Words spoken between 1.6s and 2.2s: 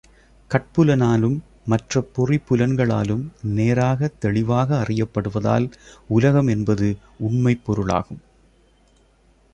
மற்ற